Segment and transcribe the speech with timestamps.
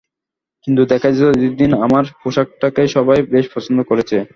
[0.63, 4.17] কিন্তু দেখা যেত, ঈদের দিন আমার পোশাকটাকেই সবাই বেশ পছন্দ করেছে।